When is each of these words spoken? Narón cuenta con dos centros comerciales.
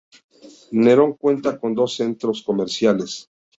Narón 0.71 1.13
cuenta 1.13 1.59
con 1.59 1.75
dos 1.75 1.93
centros 1.97 2.41
comerciales. 2.41 3.29